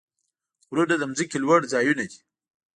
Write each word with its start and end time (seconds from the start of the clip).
غرونه 0.69 0.95
د 0.99 1.03
ځمکې 1.11 1.37
لوړ 1.43 1.61
ځایونه 1.73 2.03
دي. 2.11 2.19